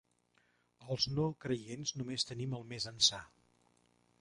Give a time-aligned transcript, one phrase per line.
[0.95, 3.21] Els no creients només tenim el més ençà.